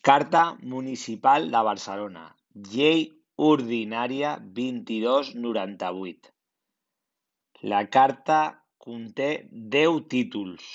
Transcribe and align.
Carta 0.00 0.56
Municipal 0.62 1.50
de 1.50 1.60
Barcelona, 1.66 2.20
Llei 2.72 3.00
Ordinària 3.46 4.36
vint-i-dos 4.58 5.32
noranta-vuit. 5.34 6.28
La 7.72 7.80
carta 7.96 8.36
conté 8.78 9.28
deu 9.74 9.98
títols, 10.14 10.68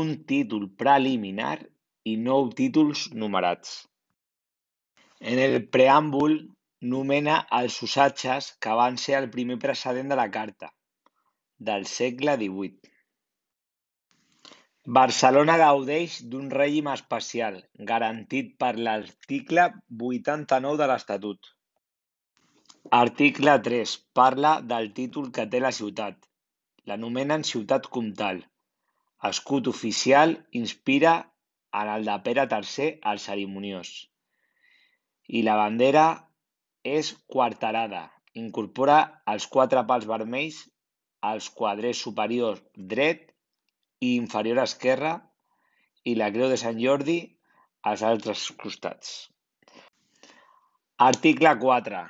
un 0.00 0.12
títol 0.32 0.68
preliminar 0.82 1.56
i 2.12 2.14
nou 2.28 2.50
títols 2.60 3.06
numerats. 3.22 3.72
En 5.32 5.40
el 5.46 5.58
preàmbul 5.78 6.36
nomena 6.92 7.40
els 7.62 7.80
usatges 7.88 8.52
que 8.60 8.76
van 8.82 9.00
ser 9.06 9.16
el 9.22 9.30
primer 9.32 9.56
precedent 9.64 10.12
de 10.12 10.20
la 10.20 10.28
carta, 10.38 10.74
del 11.58 11.88
segle 11.96 12.36
divuit. 12.44 12.76
Barcelona 14.96 15.58
gaudeix 15.60 16.14
d'un 16.32 16.46
règim 16.48 16.86
especial, 16.90 17.56
garantit 17.88 18.54
per 18.62 18.70
l'article 18.86 19.66
vuitanta-nou 20.02 20.78
de 20.80 20.86
l'Estatut. 20.88 21.50
Article 22.98 23.58
tres 23.66 23.92
parla 24.20 24.54
del 24.70 24.88
títol 25.00 25.28
que 25.38 25.44
té 25.52 25.60
la 25.60 25.74
ciutat. 25.80 26.16
L'anomenen 26.88 27.44
ciutat 27.50 27.90
comtal. 27.98 28.40
Escut 29.32 29.68
oficial 29.74 30.34
inspira 30.62 31.14
en 31.82 31.94
el 31.98 32.08
de 32.08 32.18
Pere 32.24 32.48
III 32.48 32.90
el 33.12 33.24
Cerimoniós. 33.28 33.94
I 35.28 35.44
la 35.44 35.60
bandera 35.60 36.08
és 36.96 37.12
quarterada. 37.36 38.06
Incorpora 38.46 39.02
els 39.36 39.52
quatre 39.52 39.84
pals 39.92 40.08
vermells 40.16 40.64
als 41.20 41.52
quadrers 41.60 42.06
superior 42.08 42.64
dret 42.96 43.34
inferior 44.00 44.58
esquerre 44.62 45.14
i 46.04 46.14
la 46.14 46.30
creu 46.34 46.48
de 46.48 46.58
Sant 46.60 46.78
Jordi 46.80 47.18
als 47.82 48.02
altres 48.02 48.50
costats. 48.62 49.28
Article 50.98 51.54
4. 51.58 52.02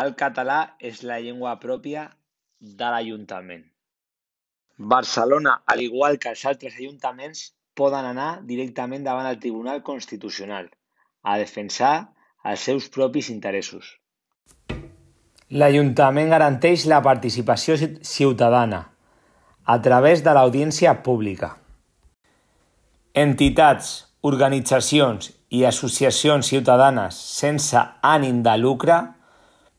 El 0.00 0.14
català 0.16 0.60
és 0.78 1.02
la 1.02 1.18
llengua 1.20 1.56
pròpia 1.60 2.06
de 2.60 2.90
l'Ajuntament. 2.92 3.64
Barcelona, 4.78 5.60
al 5.66 5.82
igual 5.84 6.18
que 6.18 6.30
els 6.32 6.44
altres 6.48 6.76
ajuntaments, 6.78 7.50
poden 7.76 8.06
anar 8.12 8.30
directament 8.44 9.04
davant 9.04 9.28
el 9.28 9.40
Tribunal 9.40 9.82
Constitucional 9.82 10.70
a 11.22 11.36
defensar 11.38 12.12
els 12.44 12.60
seus 12.60 12.88
propis 12.88 13.28
interessos. 13.28 13.96
L'Ajuntament 15.50 16.30
garanteix 16.30 16.86
la 16.86 17.02
participació 17.02 17.76
ciutadana 17.76 18.89
a 19.70 19.78
través 19.78 20.24
de 20.26 20.32
l'audiència 20.34 20.96
pública. 21.06 21.52
Entitats, 23.14 23.90
organitzacions 24.26 25.28
i 25.54 25.62
associacions 25.68 26.48
ciutadanes 26.50 27.18
sense 27.38 27.78
ànim 28.02 28.40
de 28.42 28.56
lucre 28.58 28.96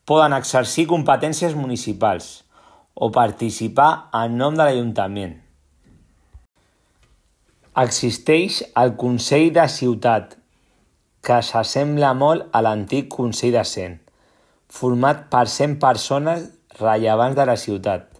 poden 0.08 0.32
exercir 0.36 0.86
competències 0.88 1.52
municipals 1.58 2.30
o 2.94 3.10
participar 3.12 3.90
en 4.22 4.38
nom 4.40 4.56
de 4.56 4.64
l'Ajuntament. 4.64 5.34
Existeix 7.82 8.62
el 8.84 8.94
Consell 9.00 9.50
de 9.58 9.66
Ciutat, 9.76 10.38
que 11.24 11.38
s'assembla 11.44 12.14
molt 12.16 12.48
a 12.52 12.64
l'antic 12.64 13.12
Consell 13.12 13.52
de 13.58 13.66
Cent, 13.74 14.00
format 14.72 15.28
per 15.32 15.44
100 15.58 15.76
persones 15.84 16.48
rellevants 16.80 17.36
de 17.36 17.48
la 17.52 17.60
ciutat. 17.60 18.11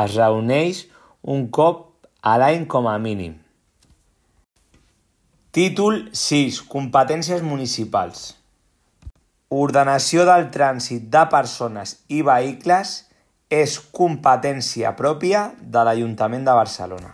Es 0.00 0.16
reuneix 0.16 0.86
un 1.22 1.48
cop 1.52 1.88
a 2.22 2.36
l'any 2.40 2.64
com 2.70 2.88
a 2.88 2.96
mínim. 2.98 3.34
Títol 5.52 6.06
sis. 6.16 6.62
Competències 6.64 7.42
municipals. 7.44 8.30
Ordenació 9.52 10.24
del 10.24 10.46
trànsit 10.54 11.10
de 11.12 11.26
persones 11.28 11.98
i 12.08 12.22
vehicles 12.24 12.94
és 13.52 13.74
competència 13.92 14.94
pròpia 14.96 15.50
de 15.60 15.82
l'Ajuntament 15.84 16.46
de 16.46 16.54
Barcelona. 16.56 17.10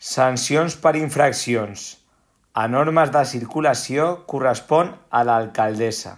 Sancions 0.00 0.74
per 0.82 0.96
infraccions 0.98 1.84
a 2.58 2.66
normes 2.66 3.12
de 3.14 3.22
circulació 3.28 4.08
correspon 4.26 4.90
a 5.14 5.22
l'alcaldessa, 5.22 6.16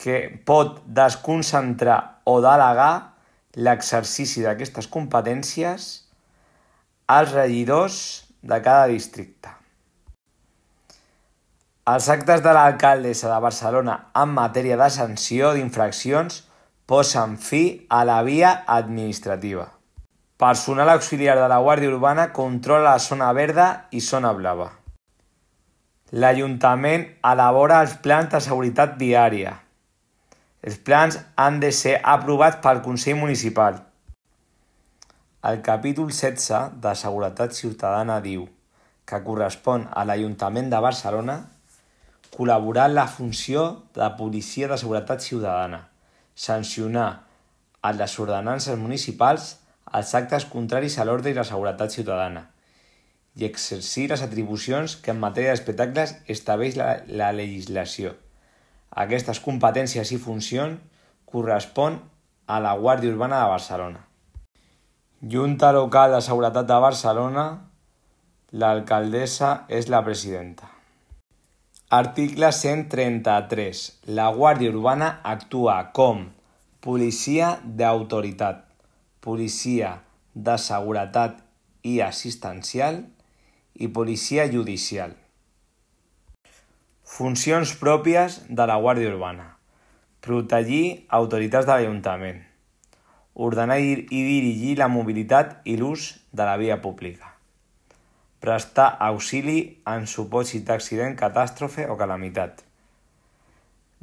que 0.00 0.16
pot 0.48 0.80
desconcentrar 0.86 1.98
o 2.24 2.38
delegar 2.40 3.15
l'exercici 3.56 4.42
d'aquestes 4.44 4.88
competències 4.92 5.86
als 7.08 7.32
regidors 7.32 7.98
de 8.42 8.58
cada 8.60 8.86
districte. 8.92 9.52
Els 11.86 12.08
actes 12.10 12.42
de 12.42 12.52
l'alcaldessa 12.52 13.30
de 13.30 13.38
Barcelona 13.40 13.96
en 14.22 14.32
matèria 14.36 14.76
de 14.76 14.88
sanció 14.90 15.54
d'infraccions 15.54 16.42
posen 16.86 17.36
fi 17.38 17.86
a 17.88 18.04
la 18.04 18.22
via 18.26 18.52
administrativa. 18.66 19.68
Personal 20.36 20.90
auxiliar 20.92 21.38
de 21.38 21.46
la 21.48 21.60
Guàrdia 21.64 21.94
Urbana 21.94 22.32
controla 22.36 22.90
la 22.90 22.98
zona 22.98 23.30
verda 23.32 23.68
i 23.90 24.02
zona 24.04 24.34
blava. 24.36 24.72
L'Ajuntament 26.12 27.06
elabora 27.24 27.80
els 27.82 27.96
plans 28.02 28.28
de 28.34 28.42
seguretat 28.44 28.98
viària, 29.00 29.56
els 30.66 30.78
plans 30.82 31.14
han 31.38 31.60
de 31.62 31.68
ser 31.70 31.92
aprovats 32.02 32.58
pel 32.62 32.80
Consell 32.82 33.20
Municipal. 33.20 33.76
El 35.46 35.60
capítol 35.62 36.08
16 36.10 36.80
de 36.82 36.94
Seguretat 36.98 37.54
Ciutadana 37.54 38.16
diu 38.24 38.48
que 39.06 39.20
correspon 39.28 39.84
a 39.94 40.02
l'Ajuntament 40.08 40.72
de 40.72 40.80
Barcelona 40.82 41.36
col·laborar 42.34 42.88
en 42.90 42.96
la 42.98 43.06
funció 43.06 43.62
de 43.94 44.10
policia 44.18 44.66
de 44.66 44.80
seguretat 44.82 45.22
ciutadana, 45.22 45.84
sancionar 46.34 47.06
en 47.86 48.02
les 48.02 48.18
ordenances 48.18 48.76
municipals 48.76 49.48
els 49.94 50.12
actes 50.18 50.50
contraris 50.50 50.98
a 50.98 51.06
l'ordre 51.06 51.30
i 51.30 51.38
la 51.38 51.46
seguretat 51.46 51.94
ciutadana 51.94 52.48
i 53.38 53.46
exercir 53.46 54.10
les 54.10 54.26
atribucions 54.26 54.98
que 54.98 55.14
en 55.14 55.22
matèria 55.22 55.54
d'espectacles 55.54 56.18
estableix 56.26 56.74
la, 56.74 56.96
la 57.06 57.30
legislació. 57.30 58.16
Aquestes 58.96 59.40
competències 59.44 60.10
i 60.12 60.18
funcions 60.20 60.78
correspon 61.28 61.98
a 62.46 62.60
la 62.64 62.72
Guàrdia 62.80 63.12
Urbana 63.12 63.42
de 63.42 63.48
Barcelona. 63.50 64.00
Junta 65.20 65.72
Local 65.76 66.14
de 66.14 66.20
Seguretat 66.24 66.68
de 66.68 66.78
Barcelona, 66.80 67.44
l'alcaldessa 68.52 69.50
és 69.68 69.90
la 69.92 70.00
presidenta. 70.06 70.70
Article 71.98 72.48
133. 72.52 73.82
La 74.16 74.30
Guàrdia 74.34 74.72
Urbana 74.72 75.10
actua 75.22 75.76
com 75.92 76.24
policia 76.80 77.52
d'autoritat, 77.64 78.64
policia 79.20 79.92
de 80.32 80.56
seguretat 80.62 81.38
i 81.84 82.00
assistencial 82.00 83.02
i 83.74 83.88
policia 83.88 84.48
judicial. 84.50 85.14
Funcions 87.16 87.70
pròpies 87.80 88.34
de 88.52 88.64
la 88.68 88.74
Guàrdia 88.76 89.08
Urbana: 89.08 89.44
protegir 90.20 91.06
autoritats 91.18 91.64
de 91.64 91.72
l'Ajuntament, 91.72 92.42
ordenar 93.46 93.78
i 93.80 93.94
dirigir 94.10 94.74
la 94.76 94.88
mobilitat 94.92 95.54
i 95.64 95.78
l'ús 95.80 96.10
de 96.36 96.44
la 96.44 96.58
via 96.60 96.76
pública, 96.82 97.30
prestar 98.44 98.88
auxili 99.06 99.78
en 99.88 100.04
supòsit 100.04 100.66
d'accident, 100.68 101.16
catàstrofe 101.16 101.86
o 101.88 101.96
calamitat, 101.96 102.60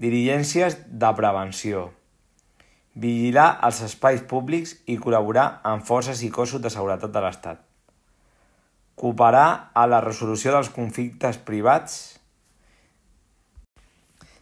diligències 0.02 0.79
de 0.90 1.13
prevenció, 1.22 1.85
vigilar 2.97 3.59
els 3.69 3.84
espais 3.91 4.25
públics 4.34 4.73
i 4.90 4.97
col·laborar 4.97 5.62
amb 5.62 5.85
forces 5.85 6.25
i 6.25 6.31
cossos 6.34 6.66
de 6.66 6.73
seguretat 6.73 7.13
de 7.13 7.25
l'Estat, 7.28 7.62
cooperar 8.97 9.69
a 9.69 9.85
la 9.85 10.02
resolució 10.02 10.57
dels 10.57 10.73
conflictes 10.73 11.38
privats 11.38 12.02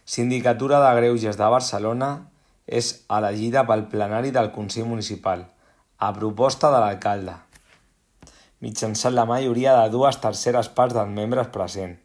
Sindicatura 0.04 0.80
de 0.82 0.94
Greuges 1.00 1.38
de 1.38 1.46
Barcelona 1.46 2.10
és 2.66 2.92
elegida 3.06 3.62
pel 3.68 3.84
plenari 3.90 4.32
del 4.34 4.50
Consell 4.50 4.88
Municipal, 4.90 5.44
a 5.98 6.12
proposta 6.12 6.72
de 6.74 6.80
l'alcalde, 6.82 7.36
mitjançant 8.62 9.14
la 9.14 9.26
majoria 9.30 9.76
de 9.78 9.90
dues 9.94 10.18
terceres 10.22 10.68
parts 10.68 10.96
dels 10.96 11.12
membres 11.14 11.52
presents, 11.54 12.00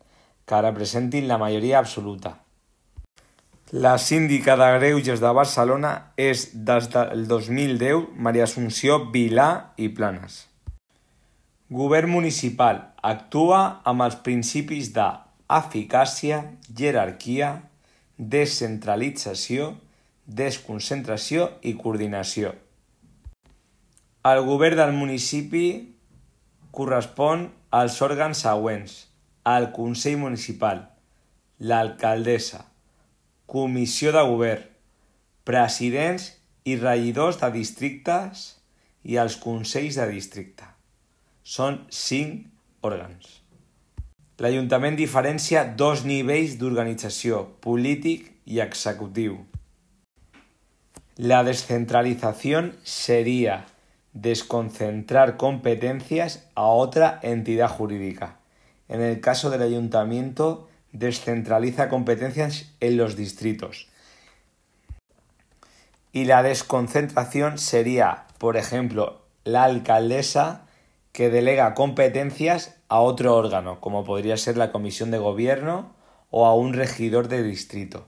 que 0.45 0.59
representin 0.61 1.27
la 1.27 1.39
majoria 1.41 1.79
absoluta. 1.79 2.37
La 3.71 3.97
síndica 3.97 4.55
de 4.55 4.67
Greuges 4.77 5.19
de 5.19 5.31
Barcelona 5.35 6.13
és 6.15 6.45
des 6.53 6.85
del 6.93 7.25
2010 7.27 8.13
Maria 8.15 8.45
Assumpció 8.45 9.01
Vilà 9.11 9.73
i 9.75 9.89
Planes. 9.89 10.45
Govern 11.67 12.13
municipal 12.13 12.79
actua 13.03 13.81
amb 13.83 14.05
els 14.05 14.15
principis 14.23 14.93
de 14.95 15.09
eficàcia, 15.51 16.45
jerarquia, 16.71 17.49
descentralització, 18.17 19.75
desconcentració 20.25 21.51
i 21.61 21.75
coordinació. 21.77 22.53
El 24.27 24.41
govern 24.43 24.75
del 24.81 24.91
municipi 24.97 25.67
correspon 26.75 27.47
als 27.71 28.01
òrgans 28.01 28.41
següents: 28.43 28.97
el 29.45 29.69
Consell 29.71 30.17
Municipal, 30.19 30.83
l'alcaldessa, 31.59 32.65
comissió 33.45 34.11
de 34.11 34.25
govern, 34.27 34.65
presidents 35.47 36.33
i 36.67 36.75
regidors 36.75 37.39
de 37.39 37.51
districtes 37.53 38.57
i 39.07 39.15
els 39.21 39.37
consells 39.39 39.95
de 39.95 40.09
districte. 40.11 40.67
Són 41.47 41.85
cinc 41.87 42.49
òrgans. 42.83 43.46
L'Ajuntament 44.37 44.93
diferencia 44.93 45.63
dos 45.65 46.03
nivells 46.05 46.59
d'organització, 46.61 47.39
polític 47.65 48.27
i 48.45 48.59
executiu. 48.61 49.39
La 51.17 51.39
descentralización 51.43 52.75
sería 52.83 53.65
desconcentrar 54.13 55.37
competencias 55.37 56.45
a 56.53 56.67
otra 56.67 57.19
entidad 57.23 57.67
jurídica. 57.67 58.37
En 58.87 59.01
el 59.01 59.21
caso 59.21 59.49
del 59.49 59.63
ayuntamiento, 59.63 60.67
descentraliza 60.91 61.89
competencias 61.89 62.71
en 62.79 62.95
los 62.95 63.15
distritos. 63.15 63.87
Y 66.11 66.25
la 66.25 66.43
desconcentración 66.43 67.57
sería, 67.57 68.25
por 68.37 68.55
ejemplo, 68.55 69.23
la 69.45 69.63
alcaldesa 69.63 70.66
que 71.17 71.31
delega 71.31 71.73
competencias 71.73 72.75
a 72.89 72.99
otro 72.99 73.35
órgano, 73.35 73.81
como 73.81 74.05
podría 74.05 74.37
ser 74.37 74.55
la 74.55 74.71
comisión 74.71 75.09
de 75.09 75.17
gobierno 75.17 75.95
o 76.29 76.45
a 76.45 76.53
un 76.53 76.73
regidor 76.73 77.27
de 77.27 77.41
distrito. 77.41 78.05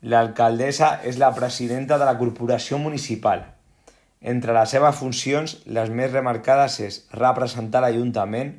La 0.00 0.18
alcaldesa 0.18 0.88
és 1.06 1.20
la 1.22 1.30
presidenta 1.36 2.00
de 2.02 2.08
la 2.10 2.16
corporació 2.18 2.82
municipal. 2.82 3.44
Entre 4.18 4.50
les 4.50 4.74
seves 4.74 4.98
funcions, 4.98 5.54
les 5.70 5.94
més 5.94 6.10
remarcades 6.10 6.80
és 6.82 6.98
representar 7.14 7.84
l'Ajuntament, 7.86 8.56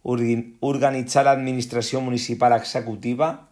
organitzar 0.00 1.26
l'administració 1.28 2.00
municipal 2.00 2.56
executiva, 2.56 3.50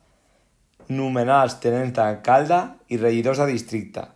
nomenar 0.88 1.43
els 1.44 1.61
tenents 1.61 1.93
d'alcalde 2.00 2.65
i 2.88 2.97
regidors 2.97 3.44
de 3.44 3.53
districte, 3.53 4.09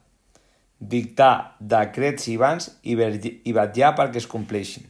dictar 0.78 1.56
decrets 1.58 2.28
i 2.30 2.36
bans 2.38 2.70
i 2.86 2.94
vetllar 2.94 3.94
perquè 3.98 4.22
es 4.22 4.28
compleixin. 4.30 4.86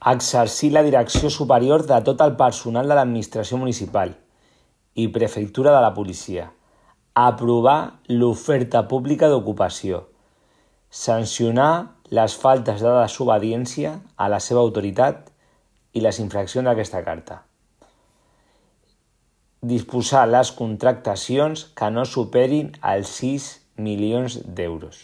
Exercir 0.00 0.70
la 0.72 0.82
direcció 0.82 1.28
superior 1.28 1.84
de 1.84 1.98
tot 2.04 2.22
el 2.24 2.36
personal 2.36 2.88
de 2.88 2.96
l'administració 2.96 3.58
municipal 3.60 4.14
i 4.96 5.08
prefectura 5.12 5.74
de 5.76 5.82
la 5.84 5.92
policia. 5.92 6.48
Aprovar 7.14 8.00
l'oferta 8.08 8.86
pública 8.88 9.28
d'ocupació. 9.28 10.06
Sancionar 10.88 12.00
les 12.10 12.34
faltes 12.34 12.80
de 12.80 12.94
desobediència 12.96 13.98
a 14.16 14.28
la 14.32 14.40
seva 14.40 14.64
autoritat 14.64 15.28
i 15.92 16.00
les 16.00 16.18
infraccions 16.18 16.64
d'aquesta 16.64 17.04
carta. 17.04 17.42
Disposar 19.60 20.24
les 20.26 20.50
contractacions 20.56 21.66
que 21.76 21.90
no 21.92 22.06
superin 22.08 22.72
els 22.80 23.12
6 23.20 23.50
milions 23.76 24.38
d'euros. 24.44 24.98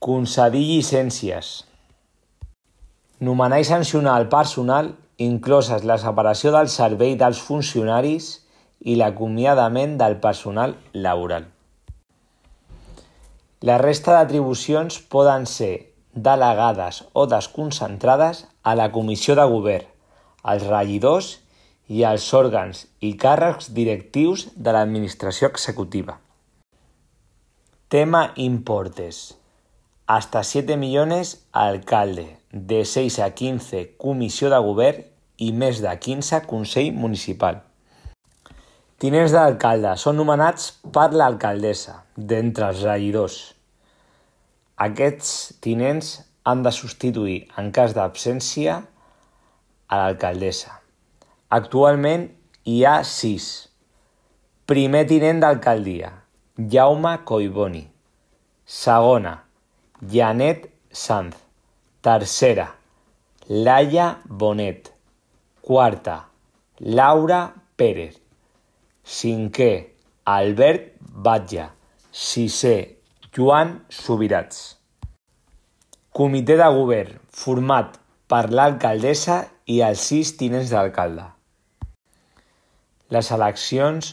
Concedir 0.00 0.62
llicències. 0.64 1.64
Nomenar 3.20 3.60
i 3.60 3.66
sancionar 3.68 4.16
el 4.20 4.28
personal, 4.32 4.94
incloses 5.18 5.84
la 5.84 5.98
separació 6.00 6.52
del 6.54 6.70
servei 6.72 7.16
dels 7.20 7.40
funcionaris 7.44 8.30
i 8.80 8.96
l'acomiadament 8.96 9.98
del 10.00 10.16
personal 10.22 10.76
laboral. 10.94 11.44
La 13.60 13.76
resta 13.76 14.14
d'atribucions 14.16 15.02
poden 15.12 15.44
ser 15.44 15.92
delegades 16.14 17.02
o 17.12 17.26
desconcentrades 17.28 18.46
a 18.62 18.74
la 18.74 18.88
Comissió 18.94 19.36
de 19.36 19.44
Govern, 19.44 19.84
als 20.42 20.64
regidors 20.64 21.34
i 21.90 22.04
als 22.08 22.24
òrgans 22.32 22.86
i 23.04 23.12
càrrecs 23.20 23.68
directius 23.76 24.48
de 24.56 24.72
l'administració 24.72 25.52
executiva. 25.52 26.16
Tema 27.90 28.34
importes. 28.36 29.36
Hasta 30.06 30.44
7 30.44 30.76
millones 30.76 31.48
alcalde, 31.50 32.38
de 32.52 32.84
6 32.84 33.18
a 33.18 33.30
15 33.34 33.96
comissió 33.98 34.46
de 34.52 34.60
govern 34.62 35.00
i 35.42 35.48
més 35.50 35.80
de 35.82 35.90
15 36.04 36.38
Consell 36.46 36.92
Municipal. 36.94 37.58
Tinents 39.02 39.34
d'alcalde 39.34 39.96
són 39.98 40.20
nomenats 40.22 40.68
per 40.94 41.08
l'alcaldessa, 41.10 41.96
d'entre 42.14 42.70
els 42.70 42.86
regidors. 42.86 43.40
Aquests 44.78 45.34
tinents 45.58 46.14
han 46.46 46.62
de 46.62 46.70
substituir, 46.70 47.40
en 47.58 47.74
cas 47.74 47.98
d'absència, 47.98 48.84
a 49.90 50.02
l'alcaldessa. 50.04 50.78
Actualment 51.58 52.30
hi 52.70 52.84
ha 52.86 53.00
sis. 53.02 53.52
Primer 54.70 55.08
tinent 55.10 55.42
d'alcaldia, 55.42 56.14
Jaume 56.68 57.24
Coiboni. 57.24 57.88
Segona, 58.66 59.44
Janet 60.02 60.70
Sanz. 60.92 61.36
Tercera, 62.02 62.74
Laia 63.48 64.18
Bonet. 64.26 64.92
Quarta, 65.62 66.28
Laura 66.80 67.54
Pérez. 67.76 68.20
Cinquè, 69.04 69.92
Albert 70.24 70.92
Batlle. 71.00 71.70
Sisè, 72.12 72.96
Joan 73.32 73.86
Subirats. 73.88 74.76
Comitè 76.12 76.58
de 76.58 76.68
govern 76.74 77.20
format 77.30 77.96
per 78.28 78.50
l'alcaldessa 78.50 79.46
i 79.64 79.80
els 79.86 80.02
sis 80.10 80.34
tinents 80.36 80.74
d'alcalde. 80.74 81.24
Les 83.10 83.32
eleccions 83.32 84.12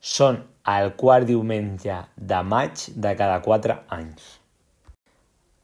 són 0.00 0.40
el 0.70 0.92
quart 0.94 1.26
diumenge 1.26 1.96
de 2.16 2.42
maig 2.46 2.84
de 2.94 3.14
cada 3.18 3.40
quatre 3.42 3.80
anys. 3.90 4.38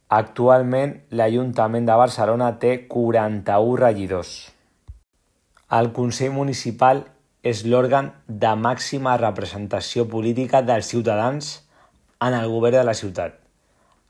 Actualment, 0.09 0.95
l'Ajuntament 1.13 1.87
de 1.87 1.97
Barcelona 2.01 2.55
té 2.59 2.73
41 2.89 3.77
regidors. 3.79 4.31
El 5.79 5.93
Consell 5.93 6.33
Municipal 6.33 7.05
és 7.45 7.63
l'òrgan 7.69 8.11
de 8.27 8.55
màxima 8.57 9.19
representació 9.21 10.07
política 10.09 10.63
dels 10.65 10.89
ciutadans 10.91 11.53
en 12.25 12.35
el 12.35 12.49
govern 12.51 12.81
de 12.81 12.87
la 12.89 12.97
ciutat. 12.97 13.37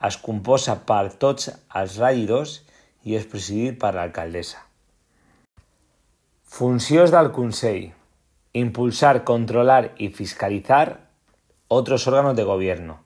Es 0.08 0.16
composa 0.22 0.78
per 0.86 1.10
tots 1.18 1.50
els 1.50 1.98
regidors 1.98 2.60
i 3.04 3.18
és 3.18 3.26
presidit 3.26 3.76
per 3.82 3.92
l'alcaldessa. 3.96 4.62
Funcions 6.48 7.10
del 7.12 7.32
Consell. 7.34 7.90
Impulsar, 8.58 9.24
controlar 9.24 9.94
y 9.98 10.08
fiscalizar 10.08 11.08
otros 11.68 12.06
órganos 12.06 12.36
de 12.36 12.44
gobierno. 12.44 13.00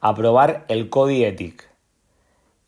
Aprobar 0.00 0.64
el 0.68 0.90
Codi 0.90 1.24
Ètic. 1.24 1.68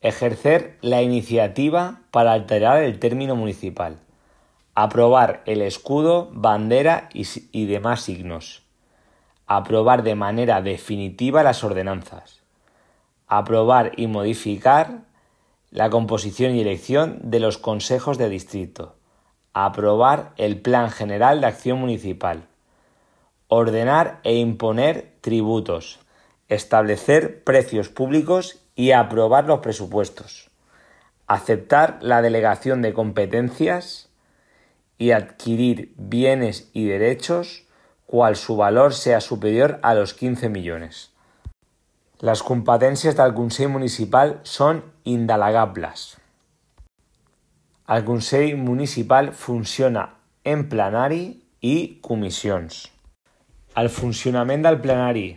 Ejercer 0.00 0.78
la 0.80 1.02
iniciativa 1.02 2.00
para 2.10 2.32
alterar 2.32 2.82
el 2.82 2.98
término 2.98 3.36
municipal 3.36 3.98
Aprobar 4.80 5.42
el 5.46 5.62
escudo, 5.62 6.30
bandera 6.30 7.08
y, 7.12 7.66
demás 7.66 8.02
signos. 8.02 8.62
Aprobar 9.48 10.04
de 10.04 10.14
manera 10.14 10.62
definitiva 10.62 11.42
las 11.42 11.64
ordenanzas. 11.64 12.42
Aprobar 13.26 13.90
y 13.96 14.06
modificar 14.06 15.00
la 15.72 15.90
composición 15.90 16.54
y 16.54 16.60
elección 16.60 17.18
de 17.24 17.40
los 17.40 17.58
consejos 17.58 18.18
de 18.18 18.28
distrito. 18.28 18.94
Aprobar 19.60 20.34
el 20.36 20.60
Plan 20.60 20.88
General 20.88 21.40
de 21.40 21.48
Acción 21.48 21.80
Municipal. 21.80 22.46
Ordenar 23.48 24.20
e 24.22 24.36
imponer 24.36 25.16
tributos. 25.20 25.98
Establecer 26.46 27.42
precios 27.42 27.88
públicos 27.88 28.60
y 28.76 28.92
aprobar 28.92 29.46
los 29.46 29.58
presupuestos. 29.58 30.48
Aceptar 31.26 31.98
la 32.02 32.22
delegación 32.22 32.82
de 32.82 32.92
competencias 32.92 34.10
y 34.96 35.10
adquirir 35.10 35.92
bienes 35.96 36.70
y 36.72 36.86
derechos 36.86 37.64
cual 38.06 38.36
su 38.36 38.56
valor 38.56 38.94
sea 38.94 39.20
superior 39.20 39.80
a 39.82 39.94
los 39.94 40.14
15 40.14 40.50
millones. 40.50 41.10
Les 42.20 42.44
competències 42.46 43.18
del 43.18 43.34
Consell 43.34 43.74
Municipal 43.74 44.38
són 44.46 44.84
indelegables. 45.02 46.17
El 47.88 48.04
Consell 48.04 48.58
Municipal 48.58 49.30
funciona 49.32 50.02
en 50.44 50.66
plenari 50.68 51.22
i 51.64 51.76
comissions. 52.04 52.82
El 53.80 53.86
funcionament 53.88 54.66
del 54.66 54.76
plenari, 54.84 55.28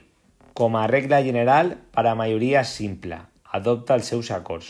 com 0.51 0.73
a 0.75 0.81
regla 0.91 1.21
general 1.23 1.77
per 1.95 2.03
a 2.09 2.15
majoria 2.19 2.65
simple, 2.67 3.21
adopta 3.55 3.95
els 3.95 4.09
seus 4.11 4.31
acords. 4.35 4.67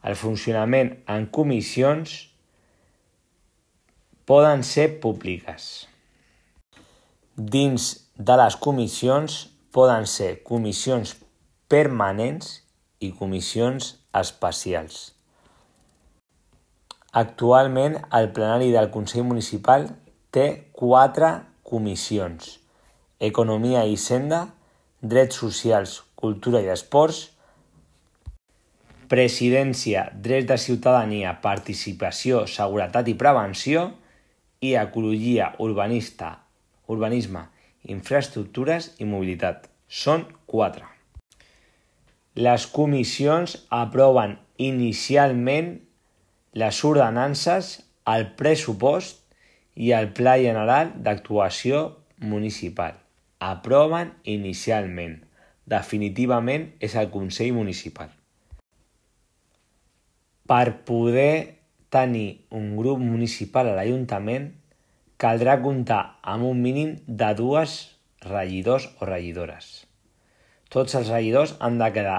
El 0.00 0.16
funcionament 0.16 0.94
en 1.12 1.26
comissions 1.38 2.14
poden 4.24 4.64
ser 4.64 4.86
públiques. 5.02 5.66
Dins 7.36 7.90
de 8.16 8.38
les 8.40 8.56
comissions 8.56 9.36
poden 9.76 10.08
ser 10.08 10.38
comissions 10.40 11.18
permanents 11.68 12.62
i 13.04 13.12
comissions 13.12 13.92
especials. 14.24 15.15
Actualment, 17.16 17.94
el 18.12 18.26
plenari 18.36 18.68
del 18.74 18.90
Consell 18.92 19.24
Municipal 19.24 19.86
té 20.36 20.68
quatre 20.76 21.30
comissions: 21.64 22.58
Economia 23.28 23.86
i 23.88 23.94
Hisenda, 23.94 24.42
Drets 25.00 25.38
Socials, 25.40 26.02
Cultura 26.14 26.60
i 26.60 26.68
Esports, 26.74 27.22
Presidència, 29.08 30.10
Drets 30.12 30.50
de 30.50 30.58
Ciutadania, 30.60 31.32
Participació, 31.40 32.42
Seguretat 32.52 33.08
i 33.08 33.16
Prevenció 33.16 33.86
i 34.60 34.74
Ecologia, 34.76 35.54
Urbanista, 35.64 36.34
Urbanisme, 36.92 37.46
Infraestructures 37.96 38.90
i 39.00 39.08
Mobilitat. 39.08 39.70
Són 39.88 40.28
quatre. 40.44 40.84
Les 42.36 42.68
comissions 42.68 43.56
aproven 43.72 44.36
inicialment 44.60 45.78
les 46.56 46.78
ordenances, 46.88 47.82
el 48.08 48.30
pressupost 48.38 49.20
i 49.76 49.90
el 49.92 50.08
Pla 50.16 50.38
General 50.40 50.94
d'Actuació 51.04 51.82
Municipal. 52.24 52.94
Aproven 53.44 54.14
inicialment. 54.24 55.18
Definitivament 55.68 56.70
és 56.80 56.94
el 56.96 57.10
Consell 57.12 57.52
Municipal. 57.52 58.08
Per 60.48 60.66
poder 60.88 61.58
tenir 61.92 62.46
un 62.54 62.70
grup 62.78 63.02
municipal 63.02 63.68
a 63.68 63.74
l'Ajuntament 63.76 64.46
caldrà 65.20 65.58
comptar 65.60 66.00
amb 66.22 66.46
un 66.48 66.62
mínim 66.62 66.94
de 67.06 67.28
dues 67.36 67.74
regidors 68.24 68.86
o 69.00 69.10
regidores. 69.10 69.84
Tots 70.72 70.96
els 70.96 71.12
regidors 71.12 71.52
han 71.60 71.76
de 71.82 71.90
quedar 71.92 72.16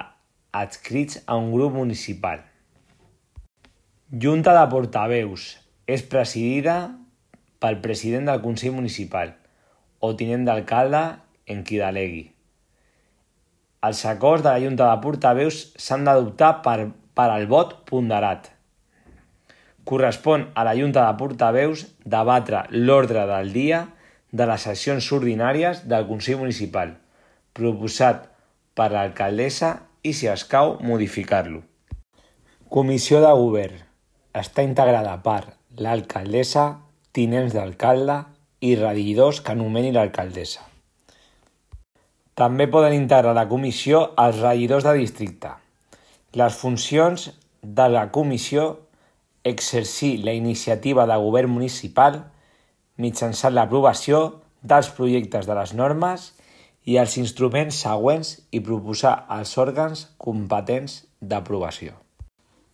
adscrits 0.61 1.23
a 1.25 1.39
un 1.41 1.49
grup 1.55 1.73
municipal. 1.73 2.45
Junta 4.07 4.53
de 4.55 4.61
portaveus 4.71 5.57
és 5.83 5.99
presidida 6.07 6.93
pel 7.59 7.81
president 7.83 8.29
del 8.29 8.37
Consell 8.39 8.71
Municipal 8.71 9.33
o 9.99 10.13
tinent 10.15 10.45
d'alcalde 10.47 11.01
en 11.51 11.65
qui 11.67 11.75
delegui. 11.81 12.21
Els 13.83 14.05
acords 14.07 14.45
de 14.45 14.53
la 14.53 14.61
Junta 14.63 14.85
de 14.87 15.01
Portaveus 15.03 15.57
s'han 15.75 16.07
d'adoptar 16.07 16.61
per, 16.63 16.87
per 17.11 17.25
al 17.33 17.49
vot 17.51 17.73
ponderat. 17.89 18.47
Correspon 19.83 20.45
a 20.55 20.63
la 20.63 20.77
Junta 20.79 21.03
de 21.03 21.17
Portaveus 21.19 21.83
debatre 22.05 22.61
l'ordre 22.71 23.25
del 23.27 23.51
dia 23.51 23.81
de 24.31 24.47
les 24.47 24.69
sessions 24.69 25.09
ordinàries 25.17 25.81
del 25.83 26.07
Consell 26.07 26.39
Municipal, 26.45 26.95
proposat 27.51 28.23
per 28.71 28.87
l'alcaldessa 28.95 29.73
i, 29.99 30.15
si 30.15 30.31
escau, 30.31 30.77
modificar-lo. 30.79 31.59
Comissió 32.71 33.19
de 33.19 33.35
Govern. 33.35 33.86
Està 34.37 34.61
integrada 34.65 35.15
per 35.25 35.41
l'alcaldessa, 35.81 36.67
tinents 37.15 37.55
d'alcalde 37.55 38.19
i 38.61 38.75
regidors 38.77 39.41
que 39.41 39.55
nomeni 39.57 39.93
l'alcaldessa. 39.95 40.61
També 42.37 42.67
poden 42.69 42.93
integrar 42.93 43.33
la 43.33 43.47
comissió 43.49 44.03
els 44.21 44.37
regidors 44.43 44.85
de 44.85 44.93
districte. 44.99 45.55
Les 46.37 46.53
funcions 46.53 47.31
de 47.63 47.87
la 47.89 48.11
comissió 48.13 48.67
exercir 49.47 50.17
la 50.23 50.35
iniciativa 50.37 51.07
de 51.09 51.17
govern 51.23 51.49
municipal 51.49 52.19
mitjançant 53.01 53.55
l'aprovació 53.55 54.41
dels 54.61 54.89
projectes 54.93 55.49
de 55.49 55.57
les 55.57 55.73
normes 55.73 56.31
i 56.85 56.97
els 57.01 57.17
instruments 57.21 57.81
següents 57.87 58.35
i 58.51 58.61
proposar 58.63 59.15
als 59.33 59.57
òrgans 59.57 60.07
competents 60.21 61.01
d'aprovació. 61.21 62.06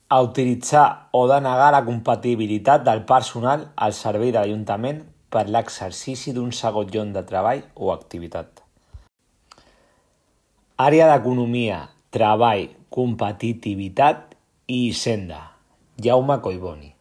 A 0.10 0.22
utilitzar 0.22 1.10
o 1.12 1.28
denegar 1.28 1.72
la 1.74 1.84
compatibilitat 1.86 2.84
del 2.86 3.04
personal 3.10 3.70
al 3.76 3.94
servei 3.94 4.32
de 4.32 4.40
l'Ajuntament 4.42 5.00
per 5.34 5.48
l'exercici 5.50 6.34
d'un 6.36 6.52
segon 6.52 6.92
lloc 6.94 7.14
de 7.16 7.24
treball 7.30 7.64
o 7.76 7.94
activitat. 7.94 8.62
Àrea 10.84 11.08
d'Economia, 11.10 11.80
Treball, 12.14 12.68
Competitivitat 12.94 14.36
i 14.68 14.90
Hisenda, 14.90 15.40
Jaume 16.02 16.40
Collboni. 16.46 16.92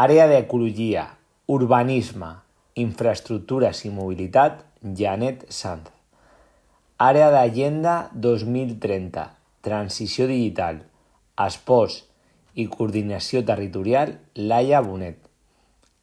Àrea 0.00 0.26
d'Ecologia, 0.28 1.06
Urbanisme, 1.48 2.34
Infraestructures 2.80 3.84
i 3.84 3.92
Mobilitat, 3.92 4.60
Janet 4.82 5.46
Sanz. 5.52 5.88
Àrea 7.00 7.30
d'Agenda 7.32 8.10
2030, 8.12 9.26
Transició 9.64 10.28
Digital, 10.28 10.82
Esports 11.40 12.02
i 12.54 12.66
Coordinació 12.68 13.42
Territorial, 13.46 14.16
Laia 14.34 14.80
Bonet. 14.84 15.18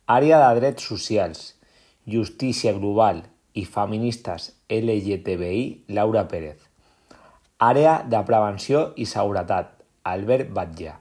Àrea 0.08 0.39
de 0.41 0.60
Drets 0.60 0.88
Socials, 0.89 1.41
Justícia 2.08 2.72
Global 2.74 3.25
i 3.53 3.65
Feministes 3.65 4.53
LGTBI, 4.70 5.65
Laura 5.98 6.24
Pérez. 6.32 6.62
Àrea 7.60 7.98
de 8.06 8.22
Prevenció 8.29 8.94
i 8.96 9.06
Seguretat, 9.10 9.74
Albert 10.03 10.53
Batlle. 10.56 10.96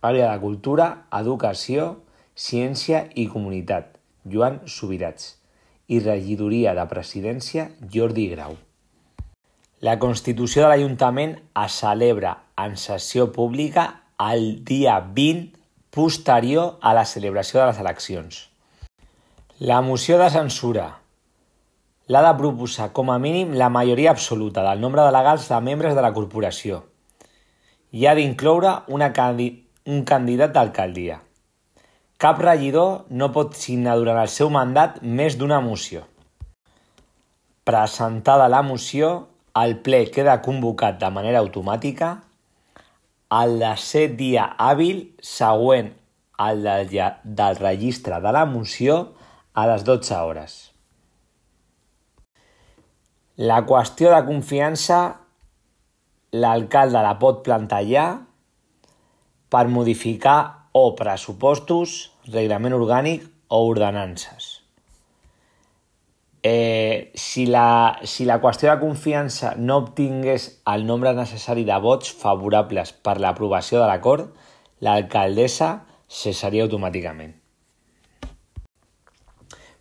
Àrea 0.00 0.30
de 0.32 0.40
Cultura, 0.40 0.88
Educació, 1.20 1.90
Ciència 2.34 3.04
i 3.14 3.26
Comunitat, 3.28 3.98
Joan 4.24 4.62
Subirats. 4.64 5.36
I 5.90 6.00
Regidoria 6.00 6.72
de 6.78 6.88
Presidència, 6.88 7.68
Jordi 7.92 8.30
Grau. 8.32 8.56
La 9.80 9.94
Constitució 9.96 10.60
de 10.60 10.68
l'Ajuntament 10.68 11.30
es 11.56 11.76
celebra 11.80 12.34
en 12.60 12.74
sessió 12.76 13.30
pública 13.32 13.84
el 14.20 14.58
dia 14.68 14.98
20 15.00 15.54
posterior 15.96 16.74
a 16.84 16.92
la 16.92 17.06
celebració 17.08 17.62
de 17.62 17.68
les 17.70 17.80
eleccions. 17.80 18.42
La 19.58 19.78
moció 19.80 20.18
de 20.20 20.26
censura 20.34 20.84
l'ha 22.12 22.22
de 22.26 22.34
proposar 22.42 22.90
com 22.92 23.08
a 23.08 23.16
mínim 23.24 23.56
la 23.56 23.70
majoria 23.72 24.12
absoluta 24.12 24.66
del 24.68 24.84
nombre 24.84 25.00
de 25.06 25.14
legals 25.16 25.48
de 25.48 25.62
membres 25.70 25.96
de 25.96 26.04
la 26.04 26.12
corporació 26.12 26.82
i 27.96 28.04
ha 28.04 28.14
d'incloure 28.14 28.74
candi 29.16 29.48
un 29.86 30.04
candidat 30.04 30.52
d'alcaldia. 30.52 31.22
Cap 32.20 32.44
regidor 32.44 33.06
no 33.08 33.32
pot 33.32 33.56
signar 33.56 33.96
durant 33.96 34.20
el 34.20 34.28
seu 34.28 34.52
mandat 34.52 35.00
més 35.00 35.40
d'una 35.40 35.64
moció. 35.64 36.04
Presentada 37.64 38.46
la 38.48 38.60
moció, 38.60 39.29
el 39.58 39.78
ple 39.82 40.04
queda 40.14 40.40
convocat 40.44 41.00
de 41.00 41.10
manera 41.10 41.40
automàtica 41.42 42.16
el 43.40 43.58
desè 43.62 44.06
dia 44.18 44.48
hàbil 44.58 45.02
següent 45.22 45.92
al 46.40 46.62
del, 46.64 46.90
del 47.24 47.58
registre 47.60 48.20
de 48.22 48.32
la 48.34 48.44
moció 48.46 49.00
a 49.54 49.66
les 49.70 49.84
12 49.84 50.16
hores. 50.16 50.56
La 53.40 53.62
qüestió 53.66 54.10
de 54.12 54.22
confiança 54.26 55.00
l'alcalde 56.32 57.02
la 57.02 57.16
pot 57.18 57.42
plantejar 57.46 58.08
per 59.50 59.66
modificar 59.68 60.68
o 60.76 60.94
pressupostos, 60.94 62.10
reglament 62.30 62.76
orgànic 62.76 63.26
o 63.50 63.64
ordenances. 63.66 64.59
Eh, 66.42 67.12
si, 67.14 67.44
la, 67.44 67.98
si 68.04 68.24
la 68.24 68.38
qüestió 68.40 68.70
de 68.70 68.80
confiança 68.80 69.52
no 69.58 69.76
obtingués 69.82 70.46
el 70.72 70.86
nombre 70.88 71.12
necessari 71.12 71.66
de 71.68 71.76
vots 71.84 72.14
favorables 72.16 72.94
per 72.96 73.18
l'aprovació 73.20 73.82
de 73.82 73.88
l'acord, 73.90 74.30
l'alcaldessa 74.80 75.68
cessaria 76.08 76.64
automàticament. 76.64 77.34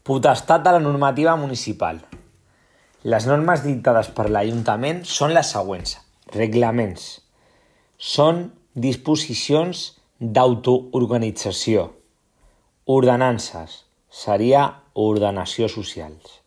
Potestat 0.03 0.65
de 0.65 0.73
la 0.75 0.83
normativa 0.83 1.37
municipal. 1.39 2.01
Les 3.07 3.27
normes 3.29 3.63
dictades 3.63 4.09
per 4.11 4.27
l'Ajuntament 4.27 5.05
són 5.07 5.31
les 5.31 5.53
següents. 5.55 5.95
Reglaments. 6.35 7.05
Són 7.95 8.49
disposicions 8.75 9.85
d'autoorganització. 10.19 11.87
Ordenances. 12.99 13.85
Seria 14.09 14.65
ordenació 14.99 15.69
socials 15.71 16.38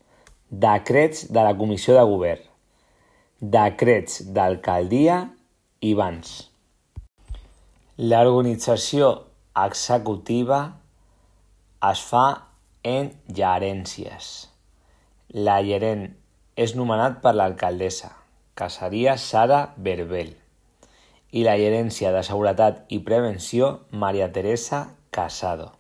decrets 0.53 1.33
de 1.33 1.41
la 1.41 1.57
Comissió 1.57 1.95
de 1.97 2.05
Govern, 2.05 2.45
decrets 3.41 4.21
d'alcaldia 4.37 5.23
i 5.81 5.95
bans. 5.97 6.35
L'organització 7.97 9.09
executiva 9.65 10.61
es 11.89 12.05
fa 12.05 12.27
en 12.85 13.11
gerències. 13.41 14.31
La 15.33 15.59
gerent 15.65 16.11
és 16.61 16.77
nomenat 16.77 17.23
per 17.25 17.33
l'alcaldessa, 17.33 18.13
que 18.53 18.69
seria 18.69 19.17
Sara 19.17 19.65
Berbel, 19.77 20.35
i 21.33 21.49
la 21.49 21.57
gerència 21.57 22.13
de 22.13 22.21
Seguretat 22.29 22.85
i 22.93 23.01
Prevenció 23.01 23.79
Maria 23.91 24.29
Teresa 24.33 24.91
Casado. 25.11 25.73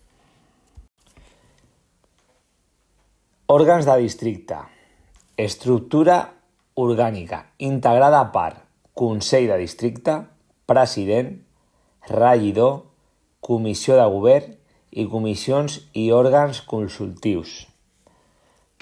Òrgans 3.53 3.85
de 3.85 3.95
districte. 4.01 4.57
Estructura 5.37 6.15
orgànica 6.81 7.41
integrada 7.61 8.23
per 8.33 8.63
Consell 8.97 9.51
de 9.51 9.59
Districte, 9.61 10.15
President, 10.65 11.35
Regidor, 12.09 12.79
comissió 13.45 13.99
de 13.99 14.07
govern 14.15 14.55
i 14.97 15.05
comissions 15.17 15.77
i 15.93 16.07
òrgans 16.17 16.63
consultius. 16.71 17.67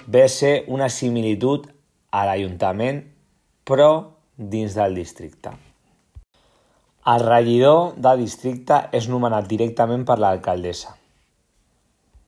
Ve 0.07 0.23
ser 0.37 0.53
una 0.71 0.87
similitud 0.87 1.67
a 2.15 2.23
l'Ajuntament, 2.29 3.03
però 3.67 3.91
dins 4.55 4.79
del 4.79 4.95
districte. 5.01 5.51
El 7.11 7.27
regidor 7.27 7.99
de 7.99 8.17
districte 8.23 8.85
és 8.95 9.11
nomenat 9.11 9.51
directament 9.51 10.07
per 10.07 10.21
l'alcaldessa. 10.21 11.00